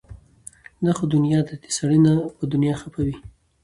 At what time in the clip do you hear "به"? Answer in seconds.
2.37-2.45